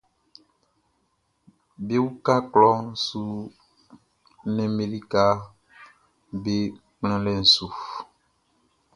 Be 1.85 1.95
uka 2.07 2.35
klɔʼn 2.51 2.85
su 3.05 3.21
nnɛnʼm 4.47 4.71
be 4.77 4.83
likaʼm 4.93 5.39
be 6.43 6.55
kplanlɛʼn 6.97 7.41
su. 7.53 7.65